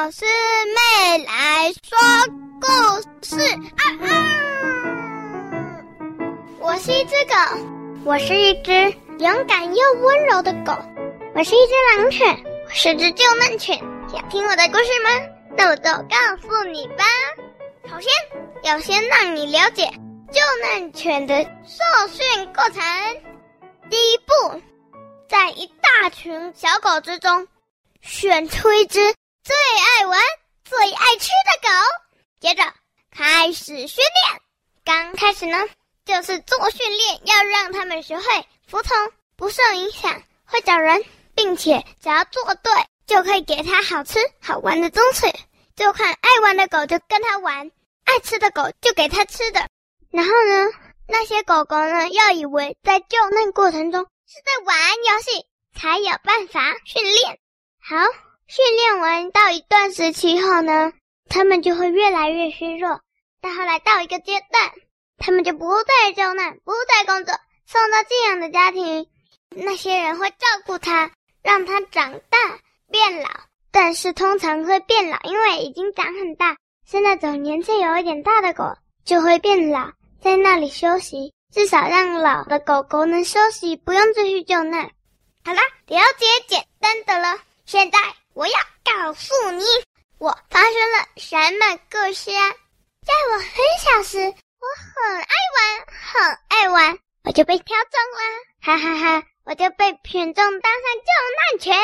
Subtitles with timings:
[0.00, 1.98] 老师妹来说
[2.60, 2.68] 故
[3.20, 3.34] 事。
[3.74, 4.06] 啊啊！
[6.60, 7.34] 我是一只狗，
[8.04, 8.70] 我是一只
[9.18, 10.72] 勇敢又温柔的狗。
[11.34, 12.28] 我是一只狼犬，
[12.64, 13.76] 我是只救难犬。
[14.08, 15.10] 想听我的故事吗？
[15.56, 17.04] 那我就告诉你吧。
[17.90, 18.12] 首先，
[18.62, 19.90] 要先让你了解
[20.30, 22.80] 救难犬的受训过程。
[23.90, 24.62] 第一步，
[25.28, 27.48] 在一大群小狗之中，
[28.00, 29.00] 选出一只
[29.48, 30.20] 最爱玩、
[30.62, 31.74] 最爱吃的狗，
[32.38, 32.62] 接着
[33.10, 34.42] 开始训练。
[34.84, 35.56] 刚开始呢，
[36.04, 38.24] 就是做训练，要让他们学会
[38.66, 38.94] 服从、
[39.38, 41.02] 不受影响、会找人，
[41.34, 42.70] 并且只要做对，
[43.06, 45.34] 就可以给他好吃好玩的东西。
[45.74, 47.70] 就看爱玩的狗就跟他玩，
[48.04, 49.66] 爱吃的狗就给他吃的。
[50.10, 50.70] 然后呢，
[51.06, 57.38] 那些狗狗呢，要以为在救难过程中是在玩游戏，才有办法训练。
[57.80, 57.96] 好，
[58.48, 60.94] 训练完到一段时期后呢，
[61.28, 62.98] 他们就会越来越虚弱。
[63.42, 64.72] 到后来到一个阶段，
[65.18, 67.34] 他们就不再救难，不再工作，
[67.66, 69.06] 送到寄养的家庭。
[69.50, 71.10] 那些人会照顾他，
[71.42, 72.38] 让他长大
[72.90, 73.28] 变老。
[73.70, 76.56] 但是通常会变老，因为已经长很大，
[76.90, 78.64] 是那种年纪有一点大的狗
[79.04, 79.90] 就会变老，
[80.22, 84.90] 在那里休息，至少让老的狗狗能休息，不用继续救难。
[85.44, 87.38] 好啦，了解简单的了。
[87.66, 87.98] 现在
[88.34, 88.52] 我要
[88.84, 89.64] 告诉你，
[90.18, 92.50] 我发生了什么故事啊？
[93.04, 93.48] 在我很
[93.80, 94.66] 小时，我
[95.02, 98.20] 很爱玩，很爱玩，我就被挑中了，
[98.60, 99.26] 哈哈哈！
[99.44, 101.76] 我就被选中当上救难犬。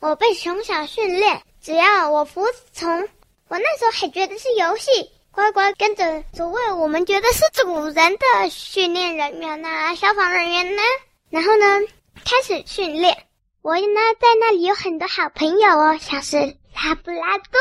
[0.00, 3.08] 我被从小训练，只要我服从，
[3.48, 10.82] 我那时候还觉得是游戏，乖乖跟着所谓我们觉得是主人的训练人员呐、啊，消防人员呢，
[11.30, 11.80] 然后呢，
[12.24, 13.27] 开始训练。
[13.60, 17.60] 我呢，在那里有很多好朋友哦，像是拉布拉多，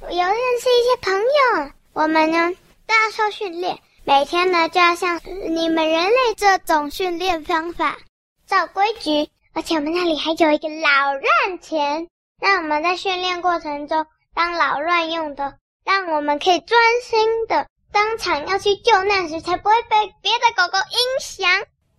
[0.00, 1.72] 我有认识一些朋友。
[1.92, 2.52] 我们呢
[2.86, 7.98] 都要受训练，每天呢就要像你们人类这种训练方法，
[8.46, 9.28] 照规矩。
[9.54, 12.08] 而且我们那里还有一个老乱钳，
[12.40, 21.48] 让我们在训练过程中当老乱用的，让我们可以专心的当场要去救难时，才不会被别的狗狗影响。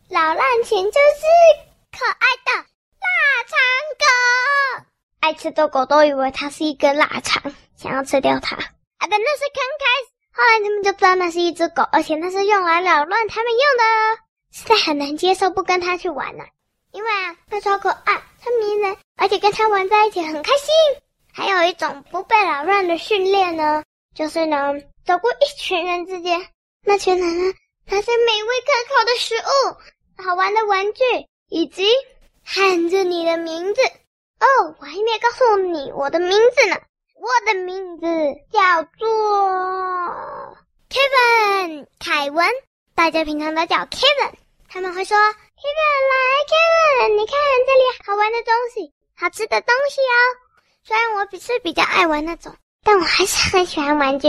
[0.09, 2.65] 老乱钳就是可爱的。
[3.25, 3.57] 腊肠
[3.99, 4.85] 狗，
[5.21, 7.41] 爱吃的狗都以为它是一根腊肠，
[7.75, 8.55] 想要吃掉它。
[8.55, 13.83] 啊，但那是刚开始，后来他们就知道那是一只狗，而且那是用来扰乱他们用的，
[14.51, 16.43] 实在很难接受不跟它去玩呢、
[16.91, 20.73] 因为啊，它超可爱，它迷人，而且跟它玩在一起很开心。
[21.33, 24.73] 还有一种不被扰乱的训练呢，就是呢，
[25.05, 26.47] 走过一群人之间，
[26.83, 27.53] 那群人呢，
[27.87, 31.03] 拿着美味可口的食物、好玩的玩具，
[31.49, 31.89] 以及。
[32.45, 33.81] 喊着你的名字
[34.39, 36.77] 哦，我还没有告诉你我的名字呢。
[37.15, 38.05] 我的名字
[38.51, 39.07] 叫做
[40.89, 42.47] Kevin 凯文，
[42.93, 44.33] 大家平常都叫 Kevin。
[44.69, 46.17] 他们会说 Kevin 来
[46.51, 47.35] ，Kevin，你看
[47.65, 50.13] 这里好玩的东西，好吃的东西哦。
[50.83, 54.27] 虽然我比是比较爱玩那种，但我还是很喜欢玩具。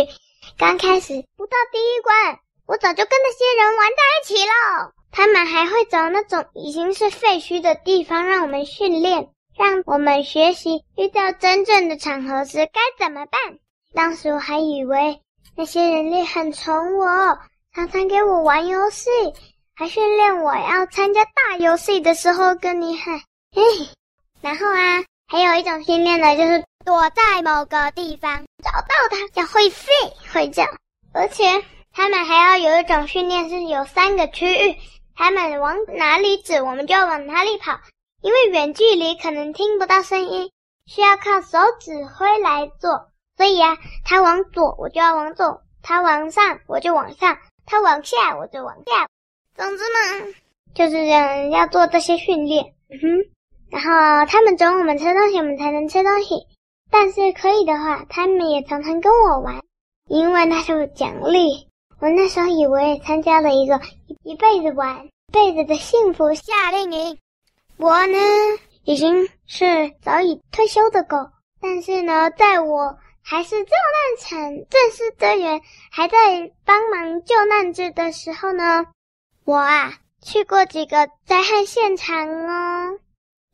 [0.56, 4.92] 刚开始不到第一关，我早就跟那些人玩在一起了。
[5.16, 13.40] 他们还会找那种已经是废墟的地方让我们训练，让我们学习遇到真正的场合时该怎么办。
[13.94, 15.22] 当时我还以为
[15.56, 17.06] 那些人类很宠我，
[17.74, 19.08] 常常给我玩游戏，
[19.74, 23.18] 还训练我要参加大游戏的时候跟你喊
[23.52, 23.62] 嘿。
[24.42, 29.90] 然后啊，还有一种训练呢，就是躲在某个地方找到它，要会飞
[30.30, 30.64] 会叫，
[31.14, 31.44] 而且
[31.90, 34.76] 他们还要有一种训练是有三个区域。
[35.16, 37.80] 他们往哪里指，我们就要往哪里跑。
[38.22, 40.50] 因为远距离可能听不到声音，
[40.86, 43.08] 需要靠手指挥来做。
[43.36, 49.08] 所以啊，他往左，我就要往左；他往上，我就往上；他往下，我就往下。
[49.54, 50.32] 总之嘛，
[50.74, 52.74] 就是这样，要做这些训练。
[52.90, 53.30] 嗯哼。
[53.68, 56.46] 然后他们准我们吃东西，我们才能吃东西。
[56.90, 59.60] 但是可以的话，他们也常常跟我玩，
[60.08, 61.68] 因为那是奖励。
[61.98, 63.80] 我那时候以为参加了一个
[64.22, 67.18] 一辈子玩、一辈子的幸福夏令营。
[67.78, 68.18] 我呢，
[68.84, 71.16] 已经是早已退休的狗，
[71.60, 78.86] 但是呢，在我还是救难犬正式队员，还在帮忙救难值的时候呢，
[79.44, 82.98] 我啊去过几个灾害现场哦。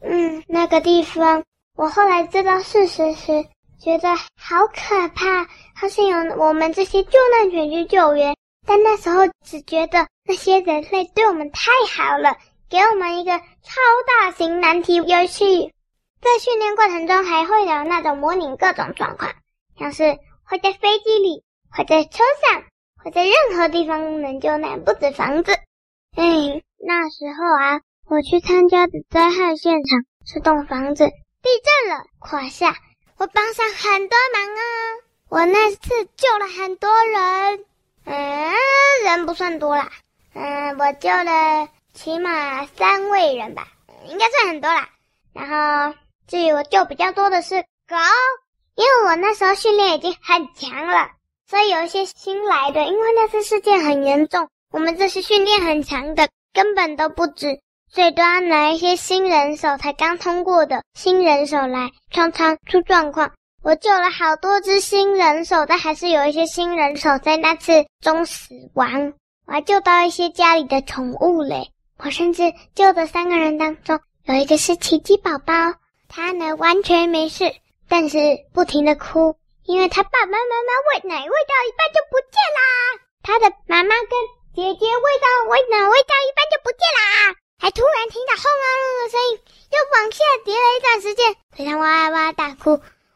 [0.02, 1.44] 嗯，那个地方，
[1.76, 3.46] 我后来知道事实时，
[3.82, 5.44] 觉得好可怕。
[5.74, 12.36] 好像有我们这些救难犬去救援，但那时候只觉得那些人类对我们太好了，
[12.70, 15.72] 给我们一个超大型难题游戏。
[16.20, 19.32] 在训练过程中还会有那种模拟各种状况，
[19.76, 20.04] 像是
[20.44, 22.62] 会在飞机里，会在车上，
[23.02, 25.52] 会在任何地方能救难，不止房子。
[26.14, 32.76] 哎，那时候啊，我去参加的灾害现场是栋房子地震了，垮下，
[33.18, 34.62] 我帮上很多忙啊。
[35.28, 35.78] 我那次
[36.16, 37.64] 救了很多人，
[38.04, 38.52] 嗯，
[39.04, 39.90] 人不算多啦，
[40.34, 43.68] 嗯，我救了起码三位人吧，
[44.06, 44.88] 应该算很多啦。
[45.32, 45.94] 然后。
[46.28, 47.96] 至于我救比较多的是狗，
[48.76, 51.10] 因为我那时候训练已经很强了，
[51.46, 57.60] 所以有一些新来的，因为那次事件很严重，我们这些训练很强的根本都不止，
[57.92, 63.30] 最多拿一些新人手才刚通过的新人手来，常常出状况。
[63.62, 69.12] 我救了好多只新人手，但还是有一些新人手在那次中死亡。
[69.46, 75.52] 我还救到一些家里的宠物嘞，我甚至救的三个人当中有一个是奇迹宝宝。
[76.08, 77.44] 他呢，完全没事，
[77.90, 78.18] 但是
[78.54, 79.36] 不停的哭，
[79.66, 82.62] 因为他爸爸妈妈喂奶喂到一半就不见啦。
[83.22, 84.08] 他的妈妈跟
[84.54, 89.38] 姐姐喂到喂奶喂到一半就不见啦，还突然听到轰隆隆的声音，
[89.70, 92.70] 又往下跌了一段时间，腿上哇哇大哭。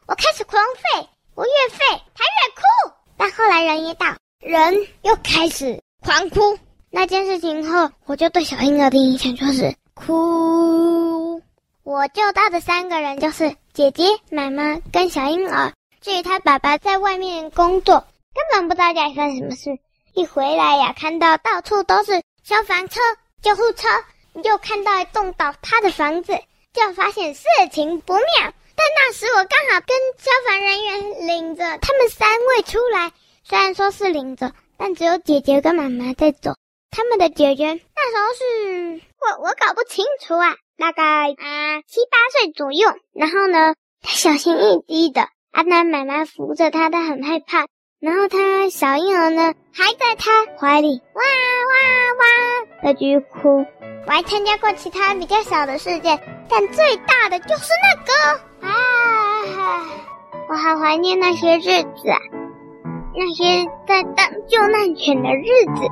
[0.07, 1.79] 我开始狂吠，我越吠
[2.15, 4.07] 他越哭，但后来人一到，
[4.39, 6.57] 人又开始狂哭。
[6.91, 11.43] 那件事情后，我就对小婴儿的印象就是哭。
[11.83, 15.73] 我救到的三个人就是姐姐、妈妈跟小婴儿。
[16.01, 17.99] 至于他爸爸在外面工作，
[18.33, 19.77] 根本不知道家里发生什么事。
[20.15, 23.01] 一回来呀，看到到处都是消防车、
[23.43, 23.89] 救护车，
[24.43, 26.33] 又看到一栋倒塌的房子，
[26.73, 28.25] 就发现事情不妙。
[28.77, 33.13] 但那时我刚好跟消防人员领着他们三位出来，
[33.45, 36.53] 虽然说是领着，但只有姐姐跟妈妈在走。
[36.91, 40.55] 他们的姐姐那时候是我，我搞不清楚啊。
[40.79, 47.67] 大概啊七八岁左右，然后呢，他小心翼翼的，阿南妈妈扶着他，他很害怕。
[47.99, 53.65] 然后他小婴儿呢，还在他怀里哇哇哇的继续哭。
[54.07, 59.83] 我还参加过其他比较小的事件，但最大的就是那个啊！
[60.49, 62.21] 我好怀念那些日子啊，
[63.15, 65.89] 那些在当救难犬的日子。